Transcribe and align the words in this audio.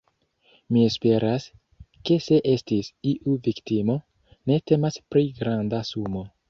Mi 0.75 0.85
esperas 0.91 1.45
ke 2.09 2.17
se 2.29 2.41
estis 2.55 2.91
iu 3.13 3.39
viktimo, 3.49 4.01
ne 4.53 4.63
temas 4.73 5.03
pri 5.15 5.29
granda 5.43 5.89
sumo. 5.95 6.31